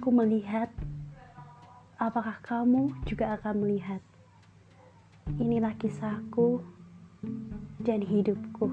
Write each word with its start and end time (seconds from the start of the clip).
Aku 0.00 0.16
melihat, 0.16 0.72
apakah 2.00 2.40
kamu 2.40 2.88
juga 3.04 3.36
akan 3.36 3.68
melihat? 3.68 4.00
Inilah 5.36 5.76
kisahku 5.76 6.64
dan 7.84 8.00
hidupku. 8.00 8.72